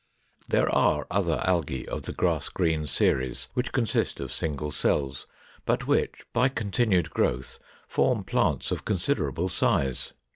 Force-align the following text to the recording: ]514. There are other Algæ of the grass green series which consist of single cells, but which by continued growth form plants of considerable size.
]514. 0.49 0.49
There 0.59 0.75
are 0.75 1.07
other 1.11 1.37
Algæ 1.45 1.87
of 1.87 2.01
the 2.01 2.11
grass 2.13 2.49
green 2.49 2.87
series 2.87 3.47
which 3.53 3.71
consist 3.71 4.19
of 4.19 4.31
single 4.31 4.71
cells, 4.71 5.27
but 5.63 5.85
which 5.85 6.23
by 6.33 6.49
continued 6.49 7.11
growth 7.11 7.59
form 7.87 8.23
plants 8.23 8.71
of 8.71 8.83
considerable 8.83 9.47
size. 9.47 10.13